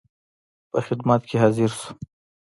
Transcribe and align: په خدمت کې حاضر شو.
په 0.71 0.79
خدمت 0.87 1.21
کې 1.29 1.35
حاضر 1.41 1.69
شو. 1.79 1.87